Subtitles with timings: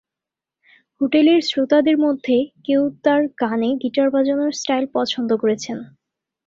[1.01, 5.77] হোটেলের শ্রোতাদের মধ্যে কেউ তাঁর গানে গিটার বাজানোর স্টাইল পছন্দ করেছেন।